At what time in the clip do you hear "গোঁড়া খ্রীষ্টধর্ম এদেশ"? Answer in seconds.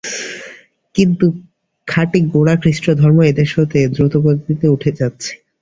2.31-3.49